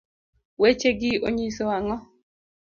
weche 0.61 0.89
gi 0.99 1.11
onyiso 1.27 1.65
ang'o? 1.77 1.97